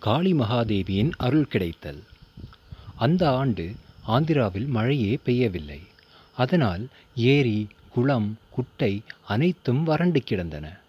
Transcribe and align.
காளி 0.00 0.32
மகாதேவியின் 0.32 1.10
அருள் 1.16 1.46
கிடைத்தல். 1.46 2.02
அந்த 2.96 3.30
ஆண்டு 3.30 3.74
ஆந்திராவில் 4.08 4.66
மழையே 4.66 5.18
பெய்யவில்லை. 5.24 5.80
அதனால் 6.36 6.88
ஏரி 7.14 7.68
குளம் 7.90 8.38
குட்டை 8.50 9.02
அனைத்தும் 9.26 9.82
வறண்டு 9.82 10.22
கிடந்தன. 10.22 10.80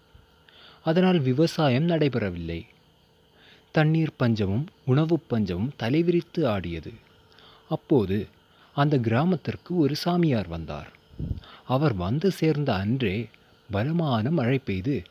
அதனால் 0.84 1.18
விவசாயம் 1.18 1.88
நடைபெறவில்லை. 1.88 2.66
தண்ணீர் 3.72 4.16
பஞ்சமும் 4.16 4.66
உணவு 4.84 5.18
பஞ்சமும் 5.18 5.72
தலைவிரித்து 5.78 6.46
ஆடியது. 6.46 6.92
அப்போது 7.68 8.28
அந்த 8.74 8.98
கிராமத்திற்கு 8.98 9.76
ஒரு 9.76 9.96
சாமியார் 9.96 10.48
வந்தார். 10.48 10.90
அவர் 11.66 11.94
வந்து 11.94 12.30
சேர்ந்த 12.30 12.74
அன்றே 12.74 13.28
பலமான 13.70 14.30
மழை 14.30 14.58
பெய்து 14.58 15.02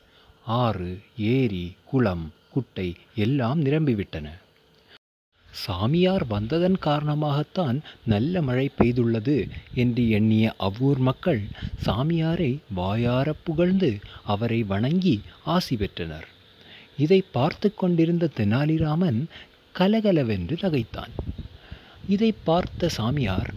ஆறு 0.45 0.99
ஏரி 1.17 1.75
குளம் 1.85 2.31
குட்டை 2.51 2.95
எல்லாம் 3.15 3.59
நிரம்பிவிட்டன. 3.65 4.27
சாமியார் 5.51 6.25
வந்ததன் 6.27 6.77
காரணமாகத்தான் 6.85 7.79
நல்ல 8.05 8.41
மழை 8.41 8.67
பெய்துள்ளது 8.77 9.49
என்று 9.73 10.09
எண்ணிய 10.09 10.53
அவ்வூர் 10.57 10.97
மக்கள் 10.97 11.41
சாமியாரை 11.85 12.51
வாயார 12.75 13.33
புகழ்ந்து 13.43 13.99
அவரை 14.25 14.63
வணங்கி 14.63 15.21
ஆசி 15.45 15.75
பெற்றனர். 15.75 16.27
இதை 16.97 17.23
பார்த்து 17.31 17.73
கொண்டிருந்த 17.73 18.29
தெனாலிராமன் 18.37 19.19
கலகலவென்று 19.75 20.57
நகைத்தான் 20.61 21.13
இதை 22.09 22.33
பார்த்த 22.43 22.89
சாமியார் 22.89 23.51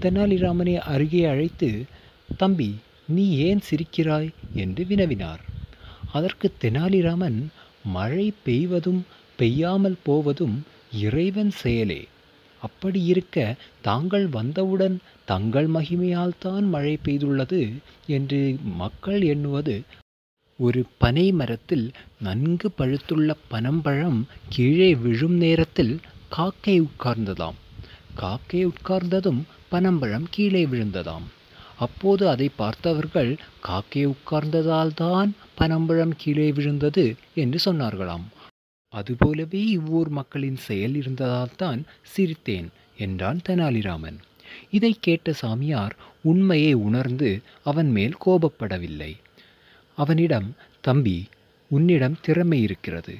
தெனாலிராமனை 0.00 0.74
அருகே 0.74 1.24
அழைத்து 1.24 1.70
தம்பி 2.36 2.70
நீ 3.08 3.24
ஏன் 3.38 3.62
சிரிக்கிறாய்? 3.70 4.30
என்று 4.54 4.84
வினவினார். 4.84 5.42
அதற்கு 6.12 6.54
தெனாலிராமன் 6.60 7.38
மழை 7.86 8.32
பெய்வதும் 8.46 9.00
பெய்யாமல் 9.38 9.96
போவதும் 10.02 10.56
இறைவன் 10.92 11.50
செயலே. 11.50 12.08
அப்படி 12.62 13.04
இருக்க 13.04 13.56
தாங்கள் 13.80 14.26
வந்தவுடன் 14.28 14.98
தங்கள் 15.24 15.68
மகிமையால் 15.68 16.38
தான் 16.38 16.68
மழை 16.68 16.98
பெய்துள்ளது 17.04 17.62
என்று 18.06 18.56
மக்கள் 18.76 19.22
எண்ணுவது 19.22 19.82
ஒரு 20.58 20.84
பனை 20.98 21.32
மரத்தில் 21.32 21.92
நன்கு 22.20 22.68
பழுத்துள்ள 22.78 23.34
பனம்பழம் 23.50 24.20
கீழே 24.48 24.94
விழும் 24.94 25.36
நேரத்தில் 25.36 26.00
காக்கை 26.28 26.76
உட்கார்ந்ததாம். 26.80 27.58
காக்கை 28.14 28.66
உட்கார்ந்ததும் 28.66 29.40
பனம்பழம் 29.70 30.24
கீழே 30.30 30.66
விழுந்ததாம். 30.66 31.26
அப்போது 31.78 32.28
அதை 32.28 32.48
பார்த்தவர்கள் 32.56 33.32
காக்கை 33.60 34.02
உட்கார்ந்ததால் 34.06 34.94
தான் 34.94 35.30
பனம்பழம் 35.60 36.14
கீழே 36.16 36.48
விழுந்தது 36.52 37.04
என்று 37.34 37.58
சொன்னார்களாம். 37.64 38.26
அதுபோலவே 38.94 39.62
இவ்வூர் 39.68 40.08
மக்களின் 40.08 40.56
செயல் 40.56 40.94
இருந்ததால் 40.94 41.56
தான் 41.56 41.80
சிரித்தேன் 42.12 42.68
என்றான் 42.96 43.40
தெனாலிராமன். 43.48 44.18
இதை 44.70 44.92
கேட்ட 45.00 45.32
சாமியார் 45.32 45.94
உண்மையை 46.22 46.72
உணர்ந்து 46.72 47.30
அவன் 47.62 47.90
மேல் 47.90 48.16
கோபப்படவில்லை. 48.26 49.12
அவனிடம் 49.98 50.48
தம்பி 50.80 51.18
உன்னிடம் 51.70 52.16
திறமை 52.20 52.58
இருக்கிறது. 52.62 53.14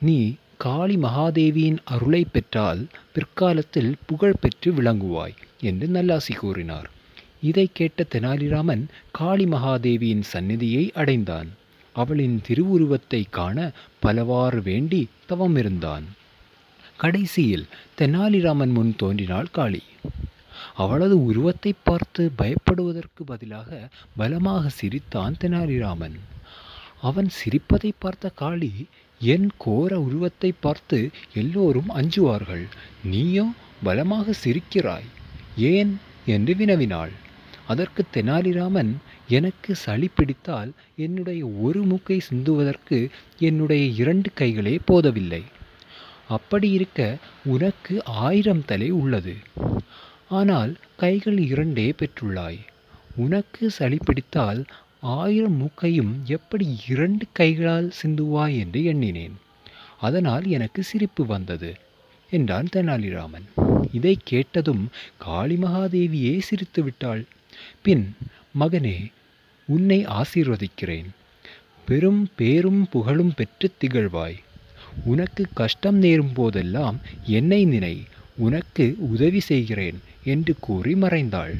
நீ 0.00 0.20
காளி 0.56 0.96
மகாதேவியின் 0.96 1.78
அருளை 1.84 2.22
பெற்றால் 2.24 2.80
பிற்காலத்தில் 3.12 3.92
புகழ் 4.06 4.40
பெற்று 4.40 4.70
விளங்குவாய் 4.72 5.36
என்று 5.60 5.86
நல்லாசி 5.88 6.34
கூறினார். 6.36 6.88
இதை 7.42 7.70
கேட்ட 7.72 8.06
தெனாலிராமன் 8.10 8.84
காளி 9.10 9.44
மகாதேவியின் 9.44 10.24
சந்நிதியை 10.32 10.90
அடைந்தான். 10.92 11.48
அவளின் 11.92 12.40
திருவுருவத்தை 12.46 13.26
காண 13.30 13.72
பலவாறு 14.00 14.62
வேண்டி 14.62 15.08
தவம் 15.26 15.56
இருந்தான் 15.56 16.04
கடைசியில் 16.96 17.66
தெனாலிராமன் 17.98 18.72
முன் 18.72 18.94
தோன்றினாள் 18.96 19.48
காளி. 19.52 19.82
அவளது 20.74 21.24
உருவத்தை 21.24 21.74
பார்த்து 21.84 22.30
பயப்படுவதற்கு 22.38 23.22
பதிலாக 23.26 23.88
பலமாக 24.16 24.68
சிரித்தான் 24.68 25.36
தெனாலிராமன். 25.40 26.16
அவன் 27.00 27.28
சிரிப்பதை 27.28 27.92
பார்த்த 27.98 28.28
காளி 28.28 28.72
என் 29.20 29.48
கோர 29.56 30.00
உருவத்தை 30.00 30.52
பார்த்து 30.60 31.10
எல்லோரும் 31.34 31.90
அஞ்சுவார்கள். 31.94 32.64
நீயோ 33.04 33.46
பலமாக 33.82 34.34
சிரிக்கிறாய். 34.44 35.08
ஏன்? 35.56 35.92
என்று 36.26 36.54
வினவினாள். 36.54 37.12
அதற்கு 37.72 38.02
தெனாலிராமன் 38.14 38.92
எனக்கு 39.28 39.72
சளி 39.84 40.08
பிடித்தால் 40.14 40.70
என்னுடைய 41.04 41.40
ஒரு 41.66 41.80
மூக்கை 41.90 42.18
சிந்துவதற்கு 42.28 42.98
என்னுடைய 43.48 43.84
இரண்டு 44.02 44.30
கைகளே 44.40 44.74
போதவில்லை. 44.90 45.42
அப்படி 46.36 46.68
இருக்க 46.70 47.00
உனக்கு 47.44 47.94
ஆயிரம் 48.24 48.64
தலை 48.64 48.88
உள்ளது. 49.00 49.34
ஆனால் 50.38 50.72
கைகள் 50.96 51.38
இரண்டே 51.52 51.88
பெற்றுள்ளாய். 52.00 52.60
உனக்கு 53.16 53.64
சளி 53.78 53.98
பிடித்தால் 54.04 54.60
ஆயிரம் 55.16 55.56
மூக்கையும் 55.62 56.12
எப்படி 56.36 56.66
இரண்டு 56.88 57.24
கைகளால் 57.38 57.88
சிந்துவாய் 58.00 58.56
என்று 58.62 58.80
எண்ணினேன். 58.84 59.36
அதனால் 59.98 60.44
எனக்கு 60.56 60.80
சிரிப்பு 60.82 61.22
வந்தது 61.26 61.70
என்றான் 62.32 62.68
தெனாலிராமன். 62.76 63.46
இதை 63.92 64.14
கேட்டதும் 64.30 64.84
காளி 65.18 65.56
மகாதேவியே 65.56 66.34
சிரித்து 66.48 66.82
விட்டாள் 66.82 67.22
பின் 67.82 68.16
மகனே 68.60 69.12
உன்னை 69.66 70.06
ஆசீர்வதிக்கிறேன். 70.06 71.08
பெரும் 71.86 72.28
பேரும் 72.36 72.88
புகழும் 72.88 73.34
பெற்று 73.36 73.72
திகழ்வாய். 73.80 74.38
உனக்கு 75.04 75.46
கஷ்டம் 75.54 75.96
நேரும் 75.96 76.32
போதெல்லாம் 76.32 77.00
என்னை 77.24 77.64
நினை. 77.64 78.04
உனக்கு 78.36 78.96
உதவி 78.98 79.40
செய்கிறேன் 79.40 80.00
என்று 80.24 80.54
கூறி 80.60 80.94
மறைந்தாள். 80.94 81.54